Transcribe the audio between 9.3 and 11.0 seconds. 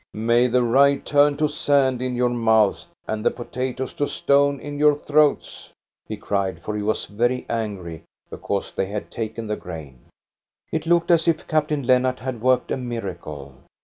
the grain. It